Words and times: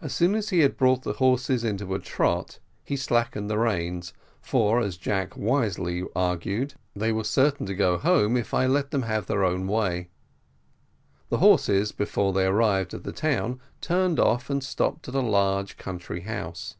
As 0.00 0.14
soon 0.14 0.34
as 0.34 0.48
he 0.48 0.60
had 0.60 0.78
brought 0.78 1.02
the 1.02 1.12
horses 1.12 1.62
into 1.62 1.94
a 1.94 1.98
trot, 1.98 2.58
he 2.82 2.96
slackened 2.96 3.50
the 3.50 3.58
reins, 3.58 4.14
for, 4.40 4.80
as 4.80 4.96
Jack 4.96 5.36
wisely 5.36 6.02
argued, 6.16 6.72
they 6.94 7.12
will 7.12 7.20
be 7.20 7.26
certain 7.26 7.66
to 7.66 7.74
go 7.74 7.98
home 7.98 8.38
if 8.38 8.54
I 8.54 8.64
let 8.64 8.92
them 8.92 9.02
have 9.02 9.26
their 9.26 9.44
own 9.44 9.66
way. 9.68 10.08
The 11.28 11.36
horses, 11.36 11.92
before 11.92 12.32
they 12.32 12.46
arrived 12.46 12.94
at 12.94 13.04
the 13.04 13.12
town, 13.12 13.60
turned 13.82 14.18
off, 14.18 14.48
and 14.48 14.64
stopped 14.64 15.06
at 15.08 15.14
a 15.14 15.20
large 15.20 15.76
country 15.76 16.22
house. 16.22 16.76